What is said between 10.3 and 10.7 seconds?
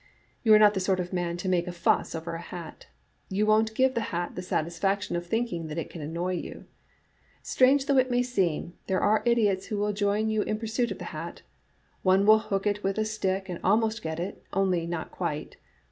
yon in pur